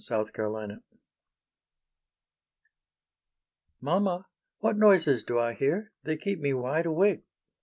[0.09, 0.81] OIL THE CRICKET
[3.81, 4.25] "Mamma,
[4.57, 5.91] what noises do I hear?
[6.05, 7.21] They keep me wide awake."